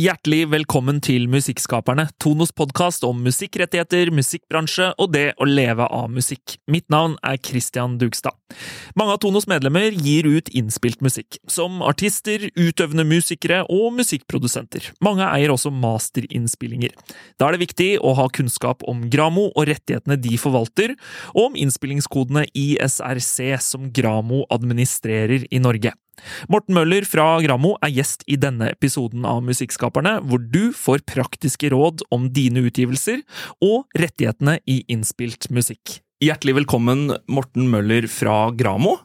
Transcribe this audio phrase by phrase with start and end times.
[0.00, 6.54] Hjertelig velkommen til Musikkskaperne, Tonos podkast om musikkrettigheter, musikkbransje og det å leve av musikk.
[6.72, 8.32] Mitt navn er Christian Dugstad.
[8.96, 14.88] Mange av Tonos medlemmer gir ut innspilt musikk, som artister, utøvende musikere og musikkprodusenter.
[15.04, 16.96] Mange eier også masterinnspillinger.
[17.36, 20.96] Da er det viktig å ha kunnskap om Gramo og rettighetene de forvalter,
[21.34, 25.92] og om innspillingskodene ISRC som Gramo administrerer i Norge.
[26.52, 31.72] Morten Møller fra Gramo er gjest i denne episoden av Musikkskaperne, hvor du får praktiske
[31.74, 33.24] råd om dine utgivelser
[33.64, 36.00] og rettighetene i innspilt musikk.
[36.20, 38.98] Hjertelig velkommen, Morten Møller fra Gramo.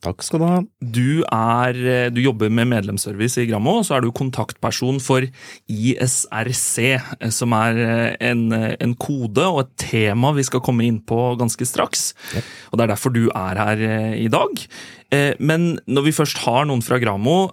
[0.00, 0.58] Takk skal du ha.
[0.80, 1.80] Du, er,
[2.14, 5.26] du jobber med medlemsservice i Gramo, og så er du kontaktperson for
[5.68, 6.78] ISRC,
[7.36, 7.82] som er
[8.16, 12.10] en, en kode og et tema vi skal komme inn på ganske straks.
[12.32, 12.44] Ja.
[12.70, 13.84] Og Det er derfor du er her
[14.16, 14.64] i dag.
[15.10, 17.50] Eh, men når vi først har noen fra Gramo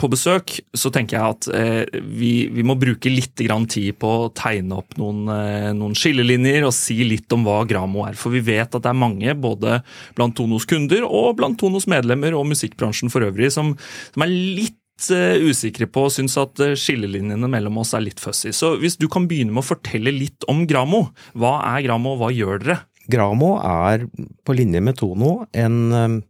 [0.00, 4.30] på besøk, så tenker jeg at eh, vi, vi, må bruke litt tid på å
[4.36, 8.16] tegne opp noen, eh, noen, skillelinjer og si litt om hva Gramo er.
[8.18, 9.80] For vi vet at det er mange, både
[10.16, 13.74] blant Tonos kunder og blant Tonos medlemmer og musikkbransjen for øvrig, som,
[14.14, 18.52] som er litt usikre på og syns at skillelinjene mellom oss er litt fussy.
[18.52, 21.06] Så hvis du kan begynne med å fortelle litt om Gramo.
[21.32, 22.82] Hva er Gramo, og hva gjør dere?
[23.10, 24.04] Gramo er
[24.44, 26.20] på linje med Tono en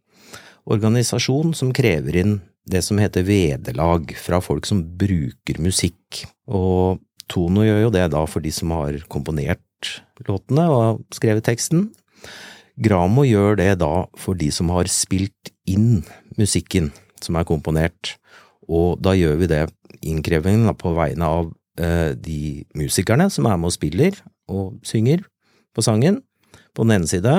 [0.71, 6.25] organisasjon som krever inn det som heter vederlag fra folk som bruker musikk.
[6.51, 9.63] Og Tono gjør jo det da for de som har komponert
[10.27, 11.89] låtene og skrevet teksten.
[12.81, 16.03] Gramo gjør det da for de som har spilt inn
[16.39, 18.17] musikken som er komponert,
[18.71, 19.65] og da gjør vi det
[20.07, 21.51] innkrevingen på vegne av
[21.81, 24.17] eh, de musikerne som er med og spiller
[24.49, 25.27] og synger
[25.77, 26.23] på sangen,
[26.75, 27.35] på den ene side,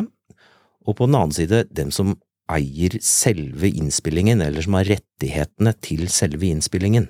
[0.86, 2.14] og på den annen side dem som
[2.58, 7.08] eier selve innspillingen, eller som har rettighetene til selve innspillingen.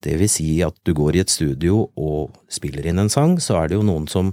[0.00, 3.60] Det vil si at du går i et studio og spiller inn en sang, så
[3.60, 4.32] er det jo noen som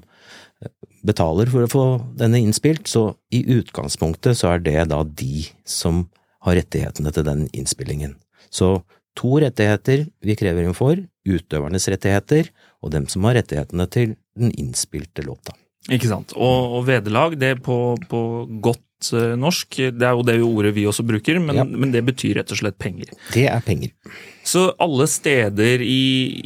[0.64, 0.72] eh,
[1.08, 1.88] betaler for å få
[2.20, 6.06] denne innspilt, så i utgangspunktet så er det da de som
[6.48, 8.16] har rettighetene til den innspillingen.
[8.48, 8.78] Så
[9.18, 14.54] to rettigheter vi krever inn for, utøvernes rettigheter og dem som har rettighetene til den
[14.56, 15.56] innspilte låta.
[15.92, 16.34] Ikke sant.
[16.36, 18.22] Og, og vederlag, det på, på
[18.64, 18.84] godt
[19.38, 19.78] norsk.
[19.94, 21.66] Det er jo det ordet vi også bruker, men, ja.
[21.68, 23.12] men, det betyr rett og slett penger.
[23.34, 23.94] Det er penger.
[24.48, 26.40] Så alle steder i,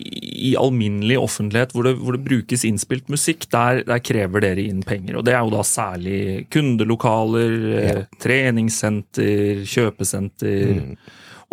[0.49, 4.81] i alminnelig offentlighet hvor det, hvor det, brukes innspilt musikk, der, der, krever dere inn
[4.87, 5.19] penger.
[5.19, 6.21] Og det er jo da særlig
[6.53, 8.05] kundelokaler, eh, ja.
[8.23, 10.95] treningssenter, kjøpesenter, mm.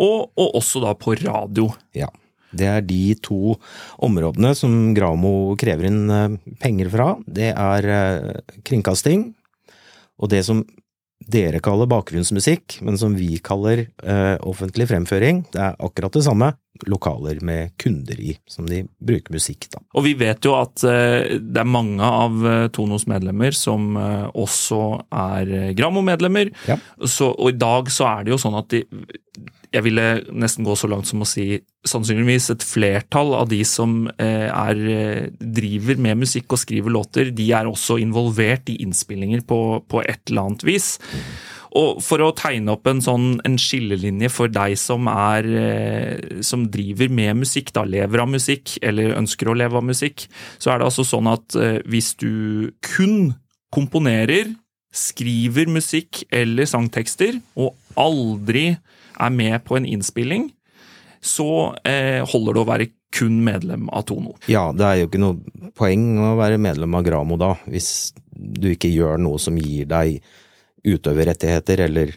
[0.01, 1.69] og, og, også da på radio.
[1.97, 2.09] Ja.
[2.49, 3.53] Det er de to
[4.01, 7.11] områdene som Gramo krever inn eh, penger fra.
[7.29, 7.89] Det er
[8.65, 9.29] kringkasting,
[10.17, 10.65] og det som
[11.31, 15.43] dere kaller bakgrunnsmusikk, men som vi kaller uh, offentlig fremføring.
[15.53, 16.53] Det er akkurat det samme.
[16.87, 19.81] Lokaler med kunder i, som de bruker musikk, da.
[19.99, 24.27] Og vi vet jo at eh, det er mange av eh, Tonos medlemmer som eh,
[24.31, 26.53] også er Gramo-medlemmer.
[26.69, 26.77] Ja.
[27.03, 28.85] Og i dag så er det jo sånn at de
[29.69, 30.03] jeg ville
[30.33, 34.79] nesten gå så langt som å si sannsynligvis et flertall av de som er,
[35.37, 40.23] driver med musikk og skriver låter, de er også involvert i innspillinger på, på et
[40.25, 40.89] eller annet vis.
[41.77, 46.65] Og for å tegne opp en sånn en skillelinje for deg som er eh, som
[46.71, 50.25] driver med musikk, da lever av musikk, eller ønsker å leve av musikk,
[50.57, 52.31] så er det altså sånn at hvis du
[52.85, 53.35] kun
[53.73, 54.49] komponerer,
[54.89, 58.71] skriver musikk eller sangtekster, og aldri
[59.19, 60.49] er med på en innspilling,
[61.21, 64.35] så eh, holder det å være kun medlem av Tono.
[64.49, 68.69] Ja, det er jo ikke noe poeng å være medlem av Gramo da, hvis du
[68.71, 70.21] ikke gjør noe som gir deg
[70.87, 72.15] utøverrettigheter eller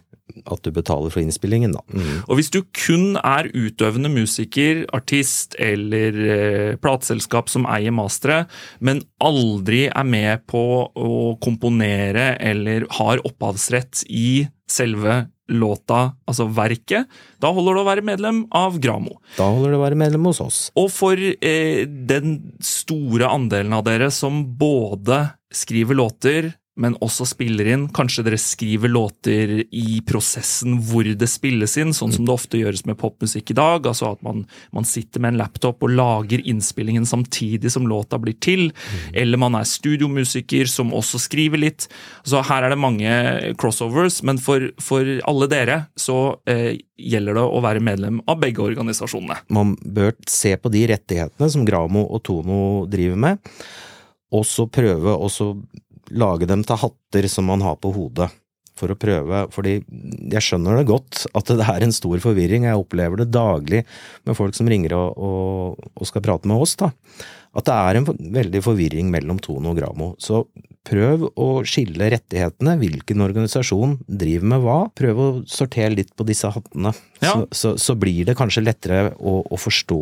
[0.49, 1.83] at du betaler for innspillingen, da.
[1.93, 2.23] Mm.
[2.25, 9.03] Og hvis du kun er utøvende musiker, artist eller eh, plateselskap som eier masteret, men
[9.23, 11.13] aldri er med på å
[11.43, 17.11] komponere eller har opphavsrett i selve låta, altså verket,
[17.43, 19.19] da holder det å være medlem av Gramo.
[19.37, 20.63] Da holder det å være medlem hos oss.
[20.79, 27.69] Og for eh, den store andelen av dere som både skriver låter, men også spiller
[27.75, 27.85] inn.
[27.93, 32.87] Kanskje dere skriver låter i prosessen hvor det spilles inn, sånn som det ofte gjøres
[32.89, 33.87] med popmusikk i dag.
[33.87, 38.39] altså At man, man sitter med en laptop og lager innspillingen samtidig som låta blir
[38.41, 38.71] til.
[38.73, 39.03] Mm.
[39.25, 41.91] Eller man er studiomusiker som også skriver litt.
[42.25, 43.13] Så her er det mange
[43.61, 48.65] crossovers, men for, for alle dere så eh, gjelder det å være medlem av begge
[48.65, 49.43] organisasjonene.
[49.53, 52.61] Man bør se på de rettighetene som Gramo og Tono
[52.91, 53.55] driver med,
[54.33, 55.29] og så prøve å
[56.13, 58.31] lage dem til hatter som man har på hodet.
[58.73, 59.75] for å prøve, fordi
[60.33, 62.65] jeg skjønner det godt at det er en stor forvirring.
[62.65, 63.83] Jeg opplever det daglig
[64.25, 66.89] med folk som ringer og, og, og skal prate med oss, da.
[67.53, 70.09] At det er en veldig forvirring mellom Tono og Gramo.
[70.19, 70.41] Så
[70.87, 72.77] prøv å skille rettighetene.
[72.81, 74.79] Hvilken organisasjon driver med hva?
[74.99, 76.93] Prøv å sortere litt på disse hattene.
[77.23, 77.37] Ja.
[77.37, 79.99] Så, så, så, blir det kanskje lettere å, å forstå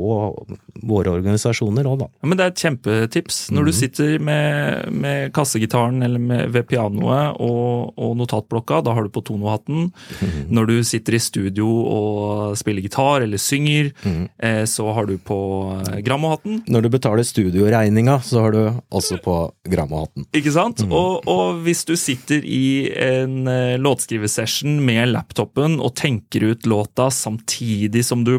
[0.89, 2.07] våre organisasjoner òg, da.
[2.23, 3.41] Ja, men det er et kjempetips.
[3.53, 3.67] Når mm.
[3.67, 3.79] du mhm.
[3.81, 9.25] sitter med, med kassegitaren eller med, ved pianoet og, og, notatblokka, da har du på
[9.29, 9.91] tonohatten.
[10.21, 10.39] Mm.
[10.57, 14.23] Når du sitter i studio og spiller gitar eller synger, mm.
[14.41, 15.41] eh, så har du på
[15.77, 16.63] eh, grammohatten.
[16.73, 19.37] Når du betaler studioregninga, så har du også på
[19.69, 20.25] grammohatten.
[20.37, 20.70] Ikke sant?
[20.87, 27.09] Og, og, hvis du sitter i en eh, låtskrivesession med laptopen og tenker ut låta
[27.15, 28.37] samtidig som du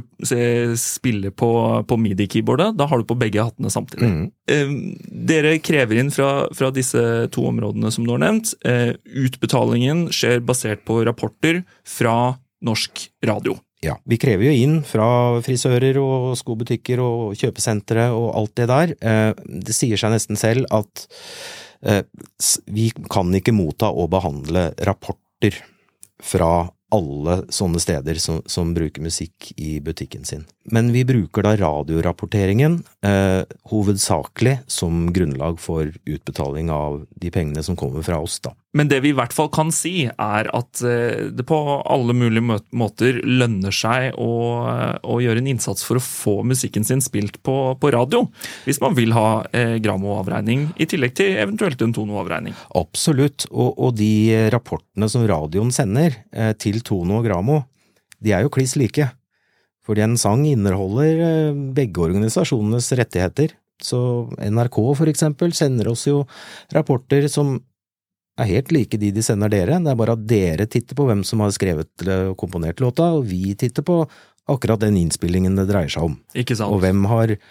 [0.77, 1.51] spiller på,
[1.87, 2.75] på midi-keyboardet.
[2.79, 4.11] Da har du på begge hattene samtidig.
[4.11, 4.77] Mm.
[5.31, 7.01] Dere krever inn fra, fra, disse
[7.33, 8.53] to områdene som du har nevnt.
[8.67, 8.93] Eh,
[9.25, 13.57] utbetalingen skjer basert på rapporter fra norsk radio.
[13.81, 18.93] Ja, vi krever jo inn fra frisører og skobutikker og kjøpesentre og alt det der.
[19.01, 19.31] Eh,
[19.65, 21.15] det sier seg nesten selv at eh,
[22.69, 25.57] vi kan ikke motta og behandle rapporter
[26.21, 30.43] fra alle sånne steder som, som, bruker musikk i butikken sin.
[30.63, 33.41] Men vi bruker da radiorapporteringen eh,
[33.71, 38.53] hovedsakelig som grunnlag for utbetaling av de pengene som kommer fra oss, da.
[38.77, 42.59] Men det vi i hvert fall kan si, er at eh, det på alle mulige
[42.77, 44.31] måter lønner seg å,
[45.01, 48.23] å gjøre en innsats for å få musikken sin spilt på, på radio,
[48.67, 52.55] hvis man vil ha eh, Gramo-avregning, i tillegg til eventuelt en Tono-avregning.
[52.79, 57.63] Absolutt, og, og, de rapportene som radioen sender eh, til Tono og Gramo,
[58.21, 59.09] de er jo kliss like.
[59.87, 63.55] Fordi en sang inneholder eh, begge organisasjonenes rettigheter.
[63.81, 66.21] Så NRK for eksempel sender oss jo
[66.73, 67.57] rapporter som
[68.41, 71.23] er helt like de de sender dere, det er bare at dere titter på hvem
[71.27, 74.03] som har skrevet og komponert låta, og vi titter på
[74.49, 76.15] akkurat den innspillingen det dreier seg om.
[76.37, 76.73] Ikke sant.
[76.73, 77.41] Og hvem har eh,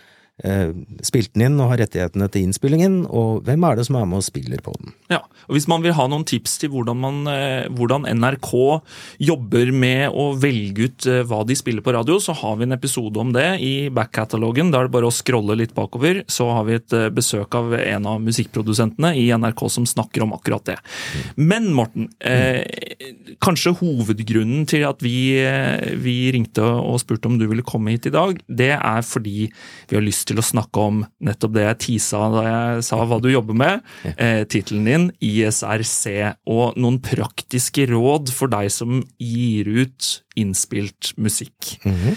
[1.06, 4.20] spilt den inn og har rettighetene til innspillingen, og hvem er det som er med
[4.20, 4.94] og spiller på den.
[5.12, 8.52] Ja, og Hvis man vil ha noen tips til hvordan, man, eh, hvordan NRK
[9.18, 12.76] jobber med å velge ut eh, hva de spiller på radio, så har vi en
[12.76, 14.70] episode om det i backkatalogen.
[14.70, 17.74] Da er det bare å scrolle litt bakover, så har vi et eh, besøk av
[17.80, 20.78] en av musikkprodusentene i NRK som snakker om akkurat det.
[21.34, 22.62] Men Morten, eh,
[23.40, 25.32] kanskje hovedgrunnen til at vi,
[26.02, 29.96] vi ringte og spurte om du ville komme hit i dag, det er fordi vi
[29.96, 33.30] har lyst til å snakke om nettopp det jeg tisa da jeg sa hva du
[33.32, 33.86] jobber med.
[34.16, 41.80] Eh, Tittelen din, ISRC, og noen praktiske råd for deg som gir ut innspilt musikk.
[41.84, 42.16] Mm -hmm.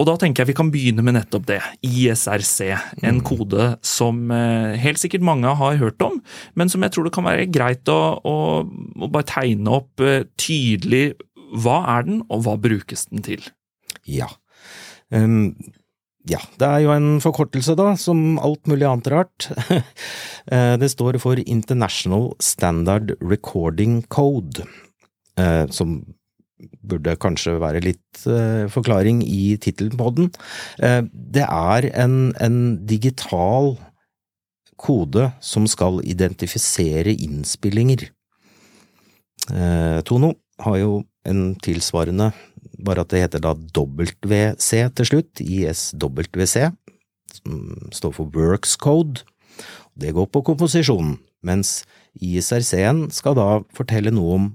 [0.00, 1.60] Og da tenker jeg vi kan begynne med nettopp det.
[1.84, 2.70] ISRC.
[3.04, 3.24] En mhm.
[3.26, 6.20] kode som eh, helt sikkert mange har hørt om,
[6.56, 10.24] men som jeg tror det kan være greit å, å, å bare tegne opp eh,
[10.40, 11.18] tydelig.
[11.60, 13.44] Hva er den, og hva brukes den til?
[14.08, 14.30] Ja.
[15.10, 15.56] Um,
[16.30, 19.50] ja, det er jo en forkortelse, da, som alt mulig annet rart.
[20.50, 24.64] Eh, det står for International Standard Recording Code,
[25.70, 25.92] som
[26.82, 30.30] burde kanskje være litt uh, forklaring i tittelen på den.
[31.12, 32.58] Det er en, en
[32.88, 33.74] digital
[34.80, 38.06] kode som skal identifisere innspillinger.
[40.06, 40.30] Tono
[40.62, 40.92] har jo
[41.28, 42.30] en tilsvarende
[42.84, 46.70] bare at det heter da WC til slutt, ISWC,
[47.36, 49.24] som står for Works Code.
[50.00, 51.82] Det går på komposisjonen, mens
[52.20, 54.48] ISRC-en skal da fortelle noe om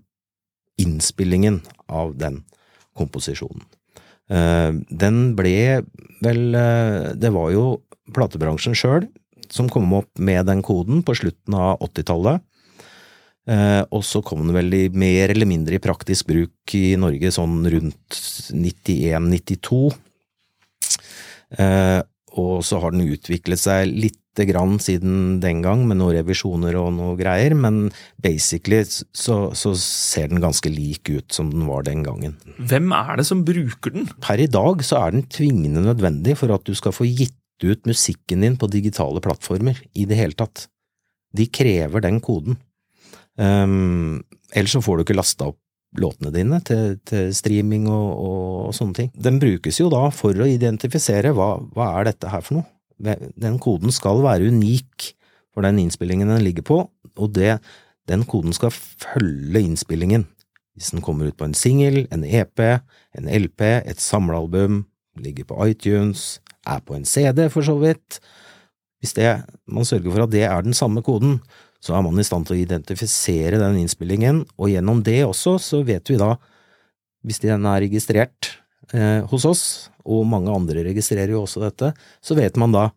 [0.82, 2.44] innspillingen av den
[2.98, 3.64] komposisjonen.
[4.30, 5.84] Eh, den ble
[6.26, 7.66] vel eh, Det var jo
[8.16, 9.06] platebransjen sjøl
[9.54, 12.42] som kom opp med den koden på slutten av 80-tallet.
[13.46, 17.30] Eh, og så kom den vel i mer eller mindre i praktisk bruk i Norge
[17.34, 18.18] sånn rundt
[18.50, 19.84] 91-92.
[21.62, 22.02] Eh,
[22.36, 26.92] og så har den utviklet seg lite grann siden den gang, med noen revisjoner og
[26.98, 27.88] noe greier, men
[28.22, 32.36] basically så, så, ser den ganske lik ut som den var den gangen.
[32.60, 34.10] Hvem er det som bruker den?
[34.20, 37.88] Per i dag så er den tvingende nødvendig for at du skal få gitt ut
[37.88, 40.68] musikken din på digitale plattformer i det hele tatt.
[41.36, 42.60] De krever den koden.
[43.40, 44.24] Um,
[44.56, 45.60] ellers så får du ikke lasta opp
[46.00, 49.12] låtene dine til, til streaming og, og, og, sånne ting.
[49.16, 52.68] Den brukes jo da for å identifisere hva, hva er dette her for noe.
[53.00, 55.12] Den koden skal være unik
[55.56, 56.78] for den innspillingen den ligger på,
[57.16, 57.60] og det,
[58.10, 60.28] den koden skal følge innspillingen.
[60.76, 62.60] Hvis den kommer ut på en singel, en EP,
[63.16, 64.84] en LP, et samlealbum,
[65.16, 68.20] ligger på iTunes, er på en CD for så vidt.
[69.00, 69.30] Hvis det,
[69.68, 71.40] man sørger for at det er den samme koden,
[71.80, 75.84] så er man i stand til å identifisere den innspillingen, og gjennom det også så
[75.88, 76.36] vet vi da,
[77.26, 78.56] hvis den er registrert
[78.94, 79.66] eh, hos oss,
[80.06, 82.90] og mange andre registrerer jo også dette, så vet man da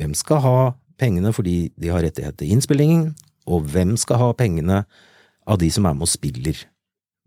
[0.00, 0.58] hvem skal ha
[1.00, 3.12] pengene fordi de har rettighet til innspillingen,
[3.46, 4.82] og hvem skal ha pengene
[5.48, 6.58] av de som er med og spiller,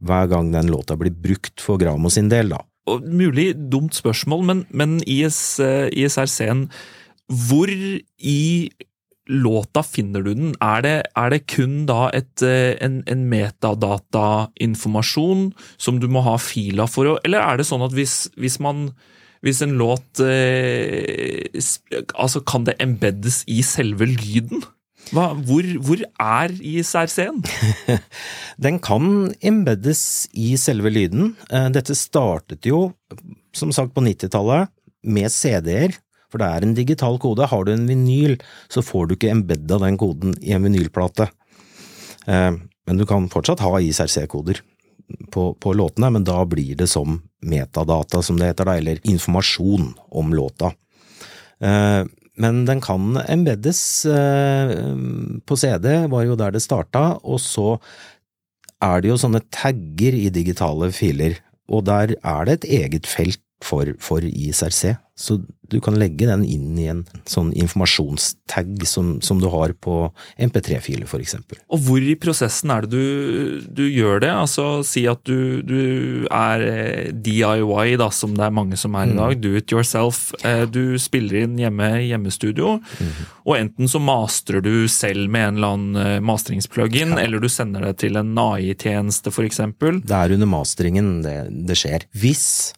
[0.06, 2.62] hver gang den låta blir brukt for Gramo sin del, da.
[2.92, 6.68] Og mulig dumt spørsmål, men, men IS, eh, ISRC-en,
[7.48, 8.70] hvor i
[9.28, 10.56] låta finner du den?
[10.62, 16.38] Er det, er det kun da et, eh, en, en metadatainformasjon som du må ha
[16.42, 18.78] fila for Eller er det sånn at hvis, hvis man
[19.46, 21.46] hvis en låt eh,
[22.18, 24.64] Altså, kan det embeddes i selve lyden?
[25.14, 27.44] Hva, hvor, hvor, er ISRC-en?
[28.66, 31.36] Den kan embeddes i selve lyden.
[31.52, 32.94] Eh, dette startet jo,
[33.54, 34.72] som sagt, på 90-tallet
[35.06, 35.94] med CD-er.
[36.32, 37.48] For det er en digital kode.
[37.52, 38.38] Har du en vinyl,
[38.72, 41.30] så får du ikke embedda den koden i en vinylplate.
[42.26, 42.52] Eh,
[42.86, 44.62] men du kan fortsatt ha ISRC-koder
[45.32, 49.92] på, på, låtene, men da blir det som metadata, som det heter, da, eller informasjon
[50.10, 50.74] om låta.
[51.62, 52.04] Eh,
[52.42, 53.80] men den kan embeddes
[54.12, 54.76] eh,
[55.48, 57.78] på CD, var jo der det starta, og så
[58.84, 61.40] er det jo sånne tagger i digitale filer,
[61.72, 64.96] og der er det et eget felt for, for ISRC.
[65.16, 65.38] Så
[65.72, 70.10] du kan legge den inn i en sånn informasjonstag som, som du har på
[70.44, 71.62] MP3-filer, for eksempel.
[71.72, 74.34] Og hvor i prosessen er det du, du gjør det?
[74.36, 79.08] Altså si at du, du, er eh, DIY, da, som det er mange som er
[79.08, 79.40] i dag.
[79.40, 79.42] Mm.
[79.48, 80.28] Do it yourself.
[80.44, 83.18] Eh, du spiller inn hjemme i hjemmestudio, mm.
[83.48, 87.24] og enten så mastrer du selv med en eller annen eh, masteringsplugin, ja.
[87.24, 90.04] eller du sender det til en AI-tjeneste, eksempel.
[90.04, 92.04] Det er under masteringen det, det skjer.
[92.20, 92.74] Hvis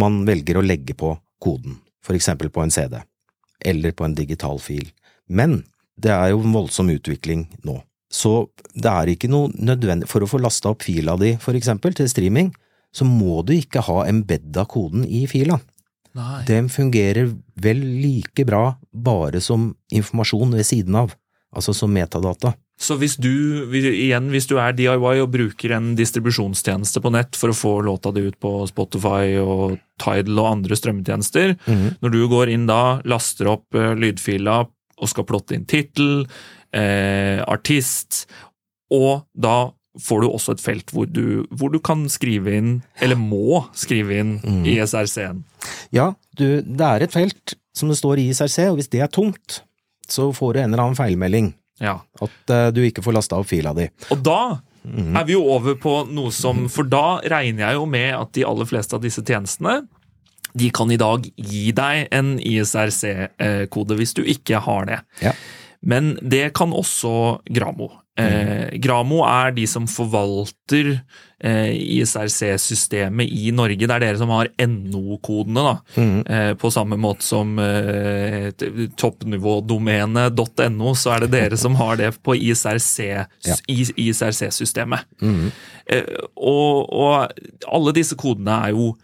[0.00, 2.98] man velger å legge på koden, for eksempel på en CD,
[3.64, 4.88] eller på en digital fil.
[5.26, 5.62] Men
[5.96, 7.80] det er jo en voldsom utvikling nå,
[8.12, 11.96] så det er ikke noe nødvendig For å få lasta opp fila di, for eksempel,
[11.96, 12.52] til streaming,
[12.94, 15.58] så må du ikke ha embedda koden i fila.
[16.16, 16.44] Nei.
[16.48, 17.28] Den fungerer
[17.60, 21.12] vel like bra bare som informasjon ved siden av,
[21.52, 22.54] altså som metadata.
[22.76, 23.32] Så hvis du,
[23.72, 28.12] igjen, hvis du er DIY og bruker en distribusjonstjeneste på nett for å få låta
[28.12, 31.86] di ut på Spotify og Tidal og andre strømmetjenester, mm.
[32.04, 34.60] når du går inn da, laster opp uh, lydfila
[34.96, 36.24] og skal plotte inn tittel,
[36.72, 38.24] eh, artist,
[38.92, 42.70] og da får du også et felt hvor du, hvor du kan skrive inn,
[43.04, 44.64] eller må skrive inn, mm.
[44.72, 45.42] ISRC-en.
[45.96, 49.12] Ja, du, det er et felt som det står i ISRC, og hvis det er
[49.12, 49.60] tungt,
[50.08, 51.52] så får du en eller annen feilmelding.
[51.82, 51.98] Ja.
[52.24, 53.88] At uh, du ikke får lasta opp fila di.
[54.14, 54.40] Og da
[54.82, 55.12] mm.
[55.18, 58.46] er vi jo over på noe som For da regner jeg jo med at de
[58.48, 59.82] aller fleste av disse tjenestene
[60.56, 65.00] de kan i dag gi deg en ISRC-kode hvis du ikke har det.
[65.20, 65.34] Ja.
[65.80, 67.90] Men det kan også Gramo.
[68.16, 71.02] Eh, Gramo er de som forvalter
[71.44, 73.76] eh, ISRC-systemet i Norge.
[73.76, 75.76] Det er dere som har NO-kodene, da.
[76.00, 76.22] Mm.
[76.24, 78.48] Eh, på samme måte som eh,
[78.96, 83.66] toppnivådomenet.no, så er det dere som har det på ISRC-systemet.
[84.06, 84.42] ISRC
[85.20, 85.50] mm.
[86.40, 87.12] og, og
[87.68, 88.94] alle disse kodene er jo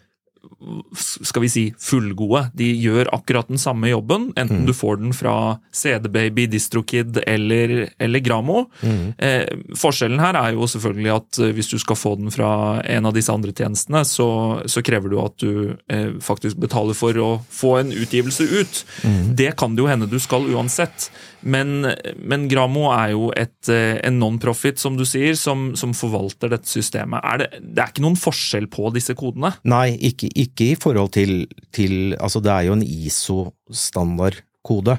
[0.96, 2.44] skal vi si, fullgode.
[2.58, 4.66] De gjør akkurat den samme jobben, enten mm.
[4.68, 5.34] du får den fra
[5.74, 8.66] CD-Baby, DistroKid eller, eller Gramo.
[8.82, 9.02] Mm.
[9.18, 12.52] Eh, forskjellen her er jo selvfølgelig at eh, hvis du skal få den fra
[12.82, 14.28] en av disse andre tjenestene, så,
[14.66, 15.52] så krever du at du
[15.92, 18.82] eh, faktisk betaler for å få en utgivelse ut.
[19.02, 19.20] Mm.
[19.38, 21.10] Det kan det jo hende du skal uansett.
[21.42, 21.86] Men,
[22.22, 26.70] men Gramo er jo et, eh, en non-profit, som du sier, som, som forvalter dette
[26.70, 27.22] systemet.
[27.26, 29.52] Er det, det, er ikke noen forskjell på disse kodene?
[29.68, 34.98] Nei, ikke, ikke i forhold til, til Altså, det er jo en ISO-standardkode.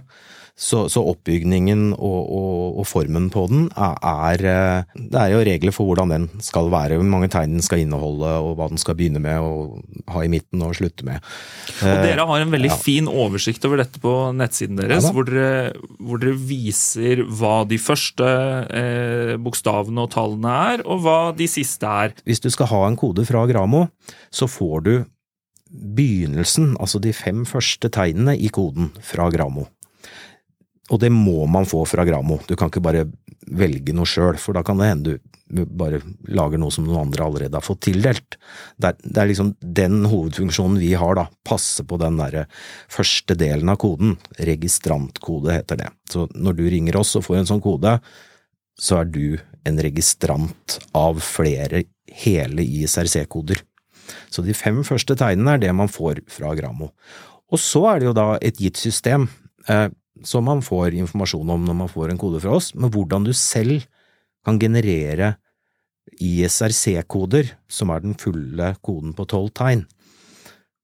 [0.53, 5.39] Så, så oppbygningen og, og, og, formen på den er, er, eh, Det er jo
[5.47, 8.77] regler for hvordan den skal være, hvor mange tegn den skal inneholde, og hva den
[8.77, 9.79] skal begynne med og
[10.13, 11.25] ha i midten og slutte med.
[11.81, 12.77] Og Dere har en veldig ja.
[12.77, 17.81] fin oversikt over dette på nettsiden deres, ja, hvor, dere, hvor, dere, viser hva de
[17.81, 18.29] første
[18.77, 22.13] eh, bokstavene og tallene er, og hva de siste er.
[22.29, 23.87] Hvis du skal ha en kode fra Gramo,
[24.29, 24.93] så får du
[25.73, 29.65] begynnelsen, altså de fem første tegnene i koden fra Gramo.
[30.91, 33.05] Og det må man få fra Gramo, du kan ikke bare
[33.47, 35.15] velge noe sjøl, for da kan det hende
[35.53, 35.99] du bare
[36.33, 38.37] lager noe som noen andre allerede har fått tildelt.
[38.79, 42.45] Det er, det er liksom den hovedfunksjonen vi har, da, passe på den derre
[42.91, 45.89] første delen av koden, registrantkode heter det.
[46.09, 47.97] Så når du ringer oss og får en sånn kode,
[48.79, 49.37] så er du
[49.67, 51.83] en registrant av flere
[52.23, 53.61] hele ISRC-koder.
[54.29, 56.91] Så de fem første tegnene er det man får fra Gramo.
[57.53, 59.27] Og så er det jo da et gitt system.
[59.69, 59.89] Eh,
[60.23, 63.33] som man får informasjon om når man får en kode fra oss, men hvordan du
[63.35, 63.83] selv
[64.45, 65.33] kan generere
[66.21, 69.85] ISRC-koder, som er den fulle koden på tolv tegn.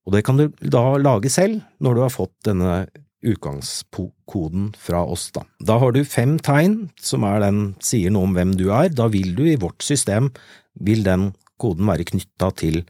[0.06, 2.74] Og det kan du da lage selv når du har fått denne
[3.20, 5.44] utgangskoden fra oss, da.
[5.60, 8.88] Da har du fem tegn, som er den sier noe om hvem du er.
[8.88, 10.30] Da vil du i vårt system,
[10.80, 12.82] vil den koden være knytta til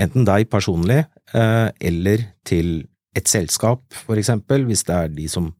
[0.00, 5.52] enten deg personlig, eh, eller til et selskap, for eksempel, hvis det er de som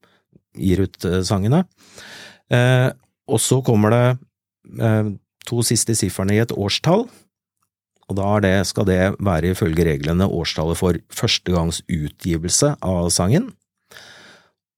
[0.58, 1.64] gir ut eh, sangene.
[2.50, 2.90] Eh,
[3.30, 4.06] og så kommer det
[5.44, 7.04] to siste sifrene i et årstall,
[8.04, 13.50] og da det, skal det være ifølge reglene årstallet for førstegangsutgivelse av sangen.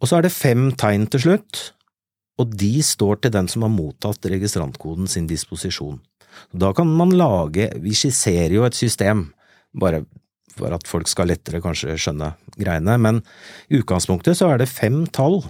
[0.03, 1.63] Og så er det fem tegn til slutt,
[2.43, 6.01] og de står til den som har mottatt registrantkoden sin disposisjon.
[6.53, 9.31] Da kan man lage, vi skisserer jo et system,
[9.79, 10.05] bare
[10.57, 13.21] for at folk skal lettere kanskje skjønne greiene, men
[13.69, 15.43] i utgangspunktet så er det fem tall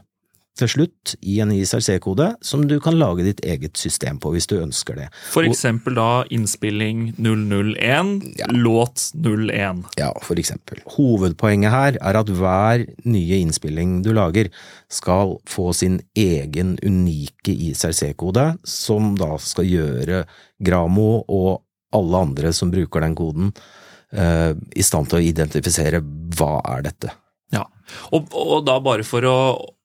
[0.57, 4.57] til slutt i en ISRC-kode som du kan lage ditt eget system på, hvis du
[4.57, 5.09] ønsker det.
[5.33, 8.49] For eksempel da innspilling 001, ja.
[8.57, 9.85] låt 01.
[10.01, 10.81] Ja, for eksempel.
[10.97, 14.49] Hovedpoenget her er at hver nye innspilling du lager
[14.93, 20.25] skal få sin egen unike ISRC-kode, som da skal gjøre
[20.65, 21.67] Gramo og
[21.97, 23.53] alle andre som bruker den koden,
[24.15, 25.99] i stand til å identifisere
[26.39, 27.11] hva er dette.
[27.53, 27.65] Ja,
[28.15, 29.39] og, og da bare for å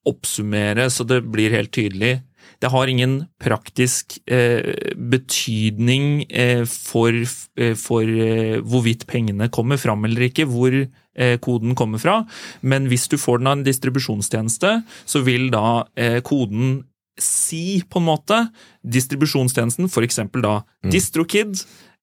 [0.08, 2.20] oppsummere så det blir helt tydelig.
[2.62, 7.14] Det har ingen praktisk eh, betydning eh, for,
[7.58, 12.20] eh, for eh, hvorvidt pengene kommer fram eller ikke, hvor eh, koden kommer fra.
[12.62, 16.80] Men hvis du får den av en distribusjonstjeneste, så vil da eh, koden
[17.18, 18.38] si, på en måte,
[18.82, 20.92] distribusjonstjenesten, eksempel da mm.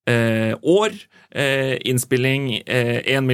[0.08, 0.96] DistroKid, år,
[1.86, 3.27] innspilling eh, 1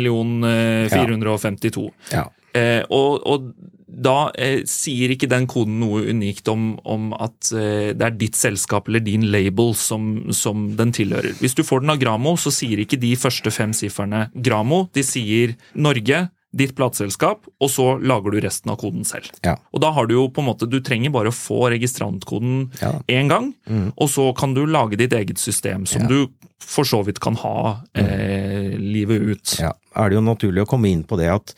[0.92, 1.92] 452.
[2.12, 2.26] Ja.
[2.56, 2.86] Ja.
[2.90, 3.54] og, og
[3.96, 8.38] da eh, sier ikke den koden noe unikt om, om at eh, det er ditt
[8.38, 11.36] selskap eller din label som, som, den tilhører.
[11.40, 14.86] Hvis du får den av Gramo, så sier ikke de første fem sifrene Gramo.
[14.96, 19.28] De sier Norge, ditt plateselskap, og så lager du resten av koden selv.
[19.46, 19.58] Ja.
[19.76, 23.26] Og da har Du jo på en måte, du trenger bare å få registrantkoden én
[23.26, 23.30] ja.
[23.32, 23.90] gang, mm.
[23.96, 26.08] og så kan du lage ditt eget system som ja.
[26.08, 28.06] du for så vidt kan ha mm.
[28.06, 29.58] eh, livet ut.
[29.60, 31.56] Ja, er det jo naturlig å komme inn på det at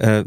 [0.00, 0.22] eh,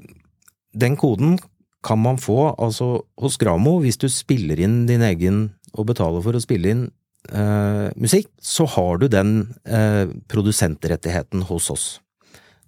[0.76, 1.40] den koden
[1.86, 6.38] kan man få altså hos Gramo hvis du spiller inn din egen og betaler for
[6.38, 6.86] å spille inn
[7.30, 9.36] eh, musikk, så har du den
[9.68, 11.86] eh, produsentrettigheten hos oss.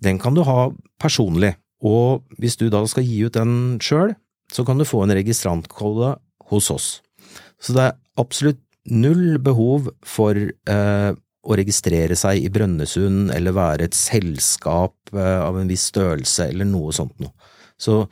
[0.03, 0.69] Den kan du ha
[1.01, 1.55] personlig,
[1.85, 4.15] og hvis du da skal gi ut den sjøl,
[4.53, 6.15] så kan du få en registrantkode
[6.51, 6.87] hos oss.
[7.59, 11.11] Så det er absolutt null behov for eh,
[11.47, 16.67] å registrere seg i Brønnøysund eller være et selskap eh, av en viss størrelse eller
[16.69, 17.33] noe sånt noe.
[17.77, 18.05] Så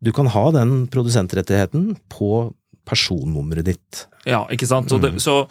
[0.00, 2.50] du kan ha den produsentrettigheten på
[2.90, 3.90] personnummeret ditt.
[4.28, 4.90] Ja, ikke sant.
[4.92, 5.20] Så, det, mm.
[5.22, 5.48] så,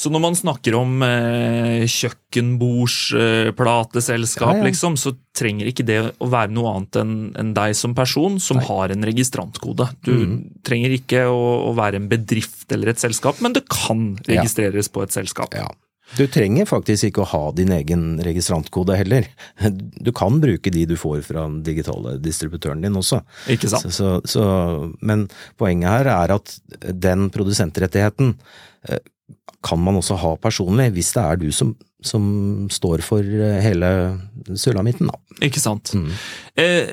[0.00, 4.66] så når man snakker om eh, kjøkkenbordsplateselskap, eh, ja, ja.
[4.66, 8.56] liksom, så trenger ikke det å være noe annet enn en deg som person som
[8.58, 8.66] Nei.
[8.70, 9.86] har en registrantkode.
[10.06, 10.38] Du mm.
[10.66, 14.92] trenger ikke å, å, være en bedrift eller et selskap, men det kan registreres ja.
[14.96, 15.50] på et selskap.
[15.54, 15.68] Ja.
[16.16, 19.28] Du trenger faktisk ikke å ha din egen registrantkode heller.
[20.00, 23.20] Du kan bruke de du får fra den digitale distributøren din også.
[23.52, 23.92] Ikke sant.
[23.94, 24.44] Så, så,
[25.04, 25.26] men
[25.60, 26.56] poenget her er at
[26.94, 28.34] den produsentrettigheten
[28.88, 29.02] eh,
[29.64, 32.24] kan man også ha personlig, hvis det er du som, som
[32.72, 33.90] står for eh, hele
[34.56, 35.18] sulamitten, da.
[35.44, 35.92] Ikke sant.
[35.94, 36.08] Mm.
[36.58, 36.92] Eh,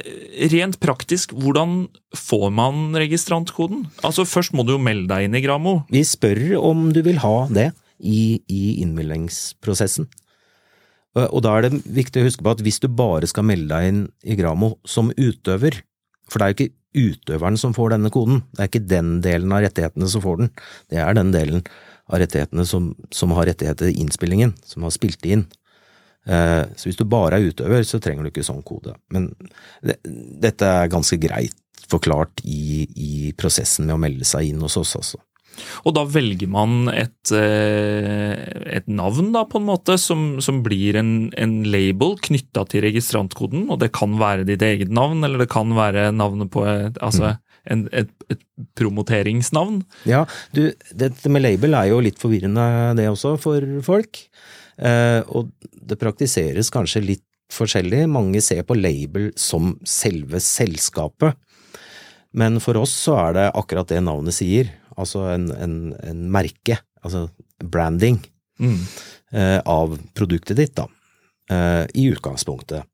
[0.54, 1.86] rent praktisk, hvordan
[2.18, 3.88] får man registrantkoden?
[4.06, 5.80] Altså Først må du jo melde deg inn i Gramo.
[5.94, 10.08] Vi spør om du vil ha det i, i innmeldingsprosessen.
[11.16, 13.88] Og da er det viktig å huske på at hvis du bare skal melde deg
[13.88, 15.78] inn i Gramo som utøver,
[16.28, 19.54] for det er jo ikke utøveren som får denne koden, det er ikke den delen
[19.56, 20.50] av rettighetene som får den,
[20.92, 21.64] det er den delen
[22.12, 25.46] av rettighetene som, som har rettigheter i innspillingen, som har spilt inn.
[26.26, 28.96] Eh, så hvis du bare er utøver, så trenger du ikke sånn kode.
[29.14, 29.30] Men
[29.86, 30.00] det,
[30.44, 31.56] dette er ganske greit
[31.90, 35.22] forklart i, i prosessen med å melde seg inn hos oss, altså.
[35.86, 38.34] Og da velger man et, eh,
[38.80, 43.68] et navn, da, på en måte, som, som blir en, en label knytta til registrantkoden.
[43.70, 47.62] Og det kan være ditt eget navn, eller det kan være navnet på altså, mm.
[47.76, 48.44] en, et, et,
[48.80, 49.82] promoteringsnavn.
[50.08, 50.24] Ja,
[50.56, 54.26] du, dette med label er jo litt forvirrende det også, for folk.
[54.76, 58.06] Eh, og det praktiseres kanskje litt forskjellig.
[58.12, 61.38] Mange ser på label som selve selskapet.
[62.36, 66.80] Men for oss så er det akkurat det navnet sier altså en, en, en merke,
[67.06, 67.28] altså
[67.64, 68.20] branding,
[68.60, 68.78] mm.
[69.36, 70.88] eh, av produktet ditt, da,
[71.52, 72.88] eh, i utgangspunktet.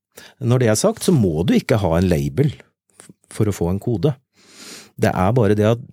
[0.43, 2.51] Når det er sagt, så må du ikke ha en label
[3.31, 4.13] for å få en kode.
[5.01, 5.85] Det er bare det at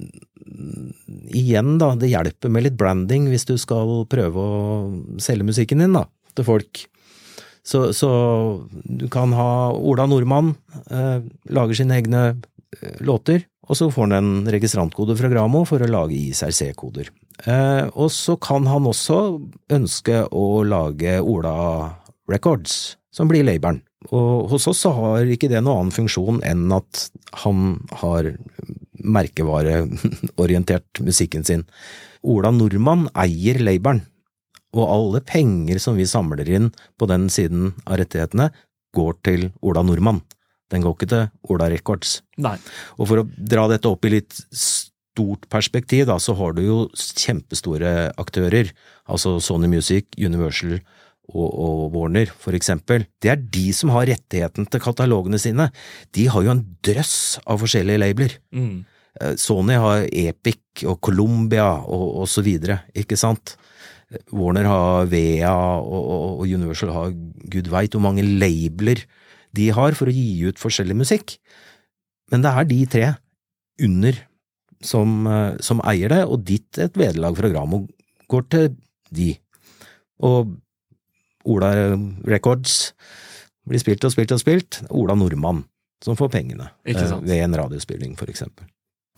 [1.29, 4.61] igjen, da, det hjelper med litt branding hvis du skal prøve å
[5.23, 6.85] selge musikken din da, til folk.
[7.69, 8.11] Så, så
[8.73, 10.55] du kan ha Ola Nordmann
[10.89, 11.21] eh,
[11.53, 15.91] lager sine egne eh, låter, og så får han en registrantkode fra Gramo for å
[15.91, 17.11] lage ISRC-koder.
[17.45, 19.19] Eh, og så kan han også
[19.77, 21.59] ønske å lage Ola
[22.31, 23.83] Records, som blir labelen.
[24.15, 27.09] Og hos oss så har ikke det noen annen funksjon enn at
[27.43, 28.31] han har
[28.99, 31.67] merkevareorientert musikken sin.
[32.23, 34.05] Ola Nordmann eier labelen,
[34.77, 38.51] og alle penger som vi samler inn på den siden av rettighetene,
[38.97, 40.23] går til Ola Nordmann.
[40.73, 42.19] Den går ikke til Ola Records.
[42.41, 42.57] Nei.
[42.99, 46.79] Og for å dra dette opp i litt stort perspektiv, da, så har du jo
[46.95, 48.73] kjempestore aktører,
[49.11, 50.77] altså Sony Music, Universal
[51.29, 53.07] og, og, Warner, for eksempel.
[53.21, 55.71] Det er de som har rettigheten til katalogene sine.
[56.17, 58.39] De har jo en drøss av forskjellige labeler.
[58.55, 58.87] Mm.
[59.41, 63.57] Sony har Epic og Columbia og, og så videre, ikke sant?
[64.33, 67.17] Warner har Vea, og, og Universal har
[67.53, 69.03] gud veit hvor mange labler
[69.57, 71.39] de har for å gi ut forskjellig musikk.
[72.33, 73.07] Men det er de tre
[73.85, 74.19] under
[74.85, 75.25] som,
[75.65, 77.83] som eier det, og ditt et vederlag fra Gramo
[78.31, 78.69] går til
[79.15, 79.33] de.
[80.27, 80.55] Og
[81.49, 81.73] Ola
[82.29, 82.93] Records
[83.69, 84.81] blir spilt og spilt og spilt.
[84.91, 85.65] Ola Nordmann
[86.05, 88.69] som får pengene ved en radiospilling, for eksempel.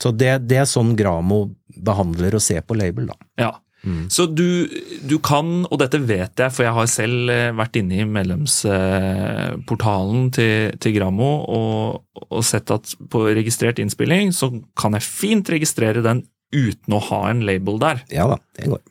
[0.00, 1.42] Så det, det, er sånn Gramo
[1.84, 3.18] behandler og ser på label, da.
[3.40, 3.50] Ja.
[3.82, 4.10] Mm.
[4.12, 4.68] Så du,
[5.08, 10.76] du, kan, og dette vet jeg, for jeg har selv vært inne i medlemsportalen til,
[10.82, 14.46] til Gramo og, og, sett at på registrert innspilling så
[14.78, 17.96] kan jeg fint registrere den uten å ha en label der.
[18.12, 18.82] Ja da, det går.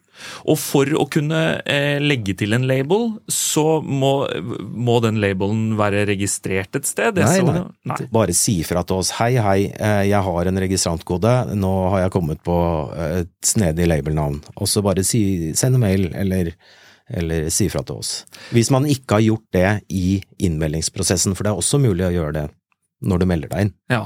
[0.50, 4.14] Og for å kunne eh, legge til en label, så må,
[4.60, 7.20] må, den labelen være registrert et sted?
[7.20, 7.64] Nei, nei.
[7.92, 12.06] nei, Bare si fra til oss hei, hei, eh, jeg har en registrantkode, nå har
[12.06, 12.60] jeg kommet på
[12.96, 14.42] eh, et snedig labelnavn.
[14.58, 15.24] Og så bare si,
[15.58, 16.54] send en mail eller,
[17.10, 18.14] eller si fra til oss.
[18.56, 22.38] Hvis man ikke har gjort det i innmeldingsprosessen, for det er også mulig å gjøre
[22.42, 22.48] det
[23.00, 23.72] når du melder deg inn.
[23.92, 24.02] Ja.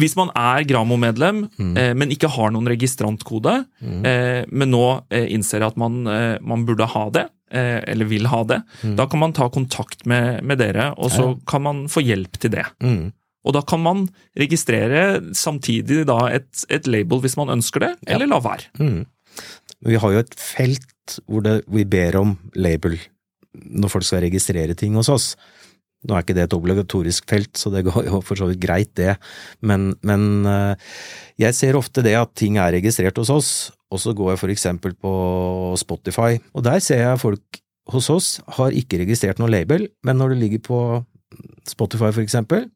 [0.00, 1.74] Hvis man er Gramo-medlem, mm.
[1.76, 4.00] eh, men ikke har noen registrantkode, mm.
[4.08, 8.30] eh, men nå eh, innser at man, eh, man, burde ha det, eh, eller vil
[8.32, 8.96] ha det, mm.
[9.00, 11.38] da kan man ta kontakt med, med dere, og så ja.
[11.52, 12.66] kan man få hjelp til det.
[12.84, 13.10] Mm.
[13.44, 14.04] Og da kan man
[14.36, 18.68] registrere samtidig da et, et label hvis man ønsker det, eller la være.
[18.80, 19.04] Mm.
[19.88, 22.98] Vi har jo et felt hvor det, vi ber om label
[23.50, 25.32] når folk skal registrere ting hos oss.
[26.08, 28.92] Nå er ikke det et obligatorisk felt, så det går jo for så vidt greit,
[28.98, 29.16] det,
[29.60, 30.94] men, men eh,
[31.44, 33.50] jeg ser ofte det at ting er registrert hos oss,
[33.90, 35.12] og så går jeg for eksempel på
[35.80, 37.60] Spotify, og der ser jeg folk
[37.90, 40.80] hos oss har ikke registrert noe label, men når det ligger på
[41.68, 42.68] Spotify for eksempel,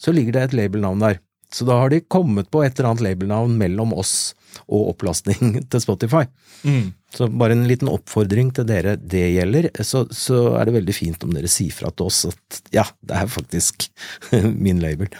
[0.00, 1.20] så ligger det et labelnavn der.
[1.52, 4.34] Så da har de kommet på et eller annet labelnavn mellom oss
[4.66, 6.24] og opplastning til Spotify.
[6.66, 6.94] Mm.
[7.16, 11.26] Så bare en liten oppfordring til dere det gjelder, så, så, er det veldig fint
[11.26, 13.88] om dere sier fra til oss at ja, det er faktisk
[14.66, 15.12] min label.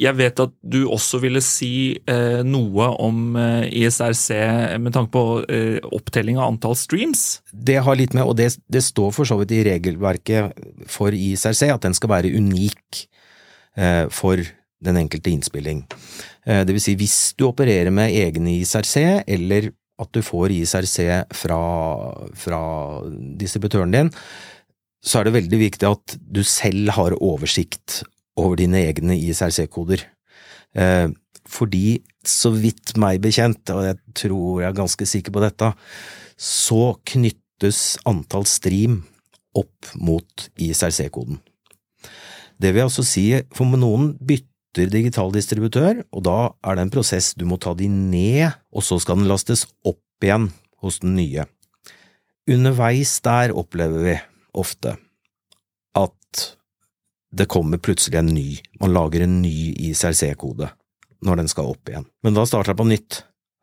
[0.00, 5.24] Jeg vet at du også ville si eh, noe om eh, ISRC med tanke på
[5.44, 7.42] eh, opptelling av antall streams?
[7.52, 10.56] Det har litt med, og det, det, står for så vidt i regelverket
[10.88, 13.02] for ISRC, at den skal være unik
[13.76, 14.40] eh, for
[14.80, 15.84] den enkelte innspilling.
[16.50, 20.98] Eh, det vil si hvis du opererer med egne ISRC, eller at du får ISRC
[21.36, 21.60] fra,
[22.34, 22.60] fra
[23.38, 24.14] distributøren din,
[25.04, 28.02] så er det veldig viktig at du selv har oversikt
[28.40, 30.02] over dine egne ISRC-koder.
[30.76, 31.08] Eh,
[31.50, 35.70] fordi, så vidt meg bekjent, og jeg tror jeg er ganske sikker på dette,
[36.40, 36.82] så
[37.12, 39.00] knyttes antall stream
[39.56, 41.40] opp mot ISRC-koden.
[42.60, 43.24] Det vil altså si,
[43.56, 47.74] for noen bytter bytter digital distributør, og da er det en prosess du må ta
[47.74, 51.46] de ned, og så skal den lastes opp igjen hos den nye.
[52.50, 54.16] Underveis der opplever vi
[54.58, 54.96] ofte
[55.98, 56.44] at
[57.30, 60.70] det kommer plutselig en ny, man lager en ny ICRC-kode
[61.26, 63.20] når den skal opp igjen, men da starter det på nytt.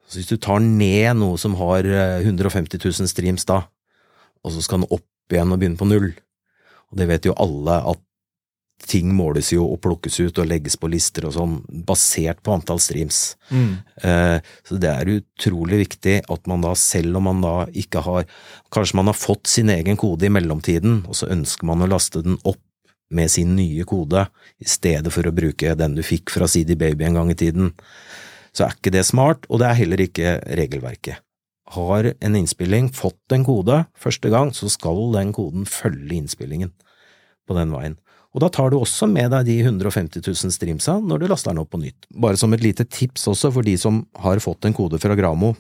[0.08, 3.66] Så hvis du tar ned noe som har 150 eh, 000 streams da,
[4.46, 6.12] og så skal den opp igjen og begynne på null,
[6.88, 8.07] og det vet jo alle at
[8.86, 11.56] ting måles jo og plukkes ut og legges på lister og sånn,
[11.88, 13.36] basert på antall streams.
[13.50, 13.72] Mm.
[14.06, 14.38] Eh,
[14.68, 18.30] så det er utrolig viktig at man da, selv om man da ikke har
[18.74, 22.20] Kanskje man har fått sin egen kode i mellomtiden, og så ønsker man å laste
[22.26, 22.60] den opp
[23.16, 24.26] med sin nye kode,
[24.60, 27.72] i stedet for å bruke den du fikk fra CD Baby en gang i tiden.
[28.52, 31.24] Så er ikke det smart, og det er heller ikke regelverket.
[31.78, 36.74] Har en innspilling fått en kode første gang, så skal den koden følge innspillingen
[37.48, 37.98] på den veien.
[38.38, 41.64] Og da tar du også med deg de 150 000 streamsa når du laster den
[41.64, 42.06] opp på nytt.
[42.14, 45.56] Bare som et lite tips også for de som har fått en kode fra Gramo,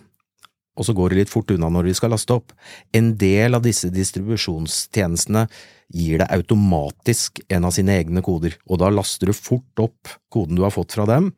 [0.78, 2.54] og så går det litt fort unna når de skal laste opp.
[2.94, 5.48] En del av disse distribusjonstjenestene
[5.98, 10.60] gir deg automatisk en av sine egne koder, og da laster du fort opp koden
[10.60, 11.32] du har fått fra dem.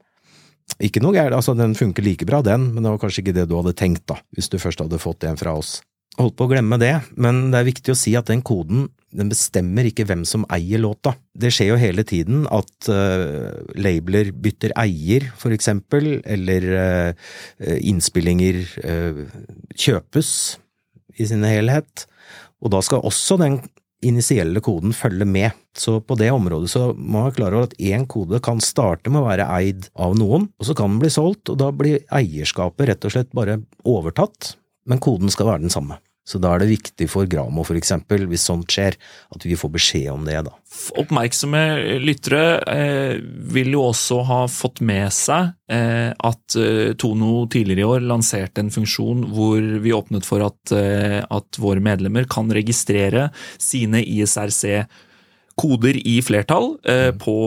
[0.84, 3.47] Ikke noe gærent, altså den funker like bra den, men det var kanskje ikke det
[3.47, 5.78] du hadde tenkt da, hvis du først hadde fått en fra oss.
[6.19, 9.32] Holdt på å glemme det, men det er viktig å si at den koden den
[9.32, 11.15] bestemmer ikke hvem som eier låta.
[11.34, 17.30] Det skjer jo hele tiden at uh, labeler bytter eier, for eksempel, eller uh,
[17.80, 19.24] innspillinger uh,
[19.74, 20.32] kjøpes
[21.17, 22.06] i sin helhet.
[22.62, 23.62] Og da skal også den
[24.06, 25.56] initielle koden følge med.
[25.76, 29.12] Så på det området så må man være klar over at én kode kan starte
[29.12, 32.06] med å være eid av noen, og så kan den bli solgt, og da blir
[32.15, 34.54] eierskapet rett og slett bare overtatt,
[34.89, 36.00] men koden skal være den samme.
[36.29, 38.97] Så da er det viktig for Gramo for eksempel, hvis sånt skjer,
[39.33, 40.53] at vi får beskjed om det, da.
[41.01, 41.63] Oppmerksomme
[42.03, 43.15] lyttere eh,
[43.53, 48.61] vil jo også ha fått med seg eh, at eh, Tono tidligere i år lanserte
[48.61, 54.85] en funksjon hvor vi åpnet for at, eh, at våre medlemmer kan registrere sine ISRC
[55.60, 57.19] koder i flertall eh, mm.
[57.22, 57.38] på,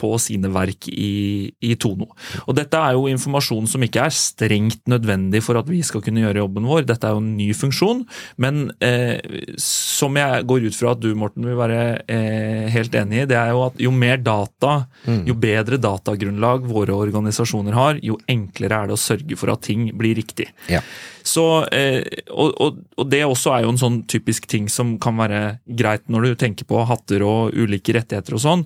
[0.00, 2.08] på, sine verk i, i, Tono.
[2.46, 6.24] Og Dette er jo informasjon som ikke er strengt nødvendig for at vi skal kunne
[6.24, 6.86] gjøre jobben vår.
[6.88, 8.04] Dette er jo en ny funksjon,
[8.40, 9.18] men eh,
[9.62, 13.38] som jeg går ut fra at du Morten vil være eh, helt enig i, det
[13.40, 15.22] er jo at jo mer data, mm.
[15.28, 19.90] jo bedre datagrunnlag våre organisasjoner har, jo enklere er det å sørge for at ting
[19.98, 20.48] blir riktig.
[20.70, 20.82] Ja.
[21.28, 25.18] Så, eh, og, og, og, det også er jo en sånn typisk ting som kan
[25.18, 28.62] være greit når du tenker på hatter og ulike rettigheter og sånn.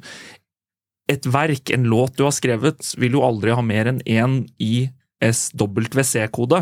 [1.10, 6.60] Et verk, en låt du har skrevet, vil jo aldri ha mer enn én ISWC-kode,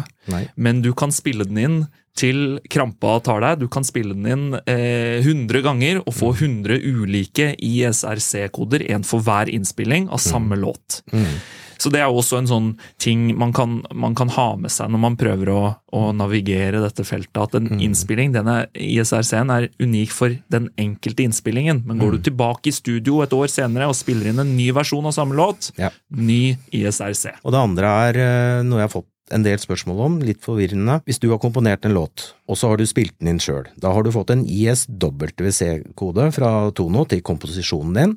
[0.56, 1.78] men du kan spille den inn
[2.18, 3.60] til krampa tar deg.
[3.62, 9.20] Du kan spille den inn eh, 100 ganger og få 100 ulike ISRC-koder, én for
[9.24, 10.62] hver innspilling av samme mm.
[10.64, 11.02] låt.
[11.12, 11.34] Mm.
[11.80, 15.02] Så det er også en sånn ting man kan, man kan ha med seg når
[15.02, 15.60] man prøver å,
[15.96, 17.38] å navigere dette feltet.
[17.40, 17.84] At en mm.
[17.86, 21.84] innspilling, denne ISRC-en, er unik for den enkelte innspillingen.
[21.88, 22.18] Men går mm.
[22.18, 25.38] du tilbake i studio et år senere og spiller inn en ny versjon av samme
[25.38, 25.92] låt, ja.
[26.12, 27.40] ny ISRC.
[27.40, 31.00] Og det andre er eh, noe jeg har fått en del spørsmål om, litt forvirrende.
[31.06, 33.94] Hvis du har komponert en låt, og så har du spilt den inn sjøl, da
[33.94, 38.16] har du fått en ISWC-kode fra Tono til komposisjonen din,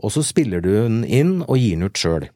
[0.00, 2.30] og så spiller du den inn og gir den ut sjøl.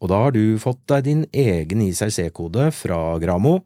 [0.00, 3.60] Og da har du fått deg din egen ICRC-kode fra Gramo,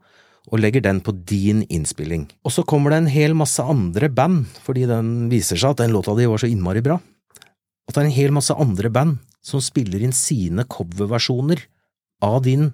[0.52, 2.26] og legger den på din innspilling.
[2.44, 5.94] Og så kommer det en hel masse andre band, fordi den viser seg at den
[5.94, 6.98] låta di var så innmari bra.
[7.88, 11.64] At det er en hel masse andre band som spiller inn sine coverversjoner
[12.24, 12.72] av din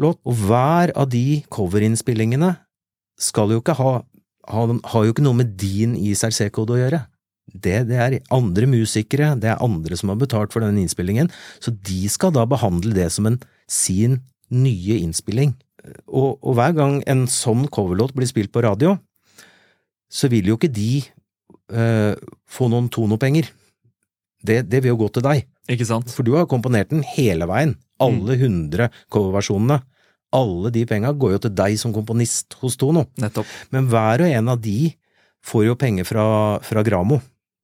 [0.00, 2.54] låt, og hver av de coverinnspillingene
[3.20, 3.92] skal jo ikke ha,
[4.52, 7.04] ha har jo ikke noe med din ICRC-kode å gjøre
[7.62, 11.30] det, det, er andre musikere, det er andre som har betalt for denne innspillingen,
[11.62, 13.40] så de skal da behandle det som en
[13.70, 14.20] sin
[14.52, 15.54] nye innspilling.
[16.06, 18.96] Og, og hver gang en sånn coverlåt blir spilt på radio,
[20.10, 21.02] så vil jo ikke de
[21.74, 22.14] uh,
[22.46, 23.50] få noen tonopenger.
[24.46, 25.46] Det, det vil jo gå til deg.
[25.72, 26.10] Ikke sant?
[26.14, 27.74] For du har komponert den hele veien.
[28.02, 28.42] Alle mm.
[28.42, 28.98] hundre mm.
[29.12, 29.80] coverversjonene.
[30.36, 33.06] Alle de penga går jo til deg som komponist hos Tono.
[33.22, 33.48] Nettopp.
[33.74, 34.92] Men hver og en av de
[35.46, 36.26] får jo penger fra,
[36.66, 37.20] fra Gramo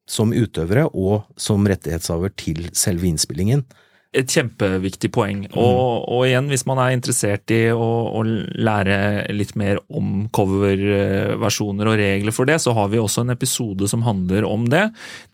[0.09, 3.65] som utøvere og som rettighetshaver til selve innspillingen
[4.13, 5.47] et kjempeviktig poeng.
[5.47, 5.57] Mm.
[5.57, 8.97] Og, og, igjen, hvis man er interessert i å, å lære
[9.33, 14.05] litt mer om coverversjoner og regler for det, så har vi også en episode som
[14.05, 14.85] handler om det.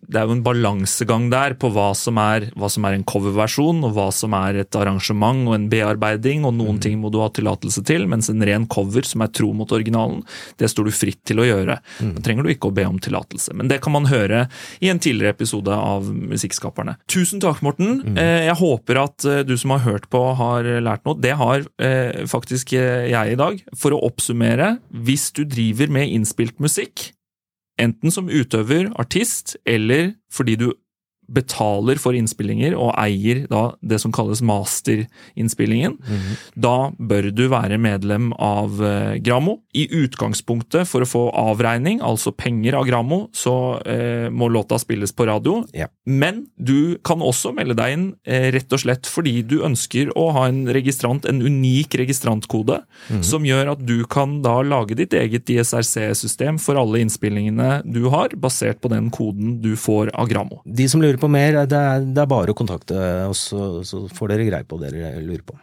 [0.07, 3.83] Det er jo en balansegang der på hva som er, hva som er en coverversjon,
[3.89, 6.83] og hva som er et arrangement og en bearbeiding, og noen mm.
[6.87, 10.23] ting må du ha tillatelse til, mens en ren cover som er tro mot originalen,
[10.63, 11.81] det står du fritt til å gjøre.
[11.99, 12.15] Mm.
[12.15, 13.59] Da trenger du ikke å be om tillatelse.
[13.59, 14.47] Men det kan man høre
[14.79, 16.95] i en tidligere episode av Musikkskaperne.
[17.11, 17.99] Tusen takk, Morten.
[18.07, 18.23] Mm.
[18.23, 21.19] Eh, jeg håper håper at eh, du som har hørt på, har lært noe.
[21.19, 23.63] Det har eh, faktisk eh, jeg i dag.
[23.79, 27.11] For å oppsummere, hvis du driver med innspilt musikk,
[27.81, 30.69] enten som utøver, artist, eller fordi du
[31.29, 36.37] betaler for innspillinger og eier da det som kalles masterinnspillingen, mm -hmm.
[36.55, 39.59] da bør du være medlem av eh, Gramo.
[39.75, 45.13] I utgangspunktet, for å få avregning, altså penger av Gramo, så eh, må låta spilles
[45.13, 45.65] på radio.
[45.73, 45.87] Ja.
[46.07, 50.31] Men du kan også melde deg inn eh, rett og slett fordi du ønsker å
[50.33, 53.23] ha en registrant, en unik registrantkode, mm -hmm.
[53.23, 58.29] som gjør at du kan da lage ditt eget ISRC-system for alle innspillingene du har,
[58.37, 60.63] basert på den koden du får av Gramo.
[60.65, 64.35] De som lurer på mer, det er, det er bare å kontakte oss, så, får
[64.35, 65.59] dere greie på det dere lurer på.